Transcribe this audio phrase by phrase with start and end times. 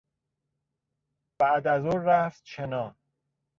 [1.41, 2.95] بعدازظهر رفت شنا